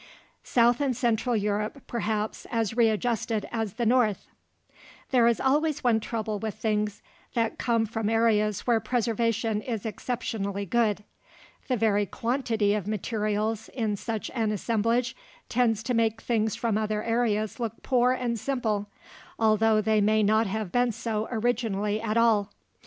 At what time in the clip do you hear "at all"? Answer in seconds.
22.01-22.51